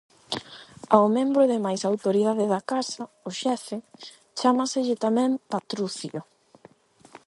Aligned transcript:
Ao 0.95 1.05
membro 1.17 1.43
de 1.51 1.57
máis 1.65 1.81
autoridade 1.91 2.45
da 2.53 2.61
Casa, 2.71 3.03
o 3.29 3.31
xefe, 3.41 3.77
chámaselle 4.39 5.01
tamén 5.05 5.31
patrucio. 5.51 6.19